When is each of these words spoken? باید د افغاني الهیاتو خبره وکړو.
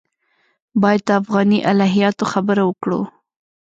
باید 0.81 1.01
د 1.05 1.09
افغاني 1.21 1.59
الهیاتو 1.71 2.23
خبره 2.33 2.61
وکړو. 2.65 3.01